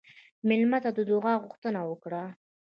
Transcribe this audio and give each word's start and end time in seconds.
مېلمه 0.47 0.79
ته 0.83 0.89
د 0.97 0.99
دعا 1.11 1.33
غوښتنه 1.43 1.79
وکړه. 1.89 2.23